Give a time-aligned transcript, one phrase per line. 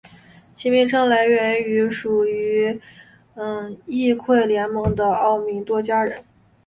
[0.55, 2.81] 其名称来源于属于
[3.85, 6.17] 易洛魁联盟的奥农多加人。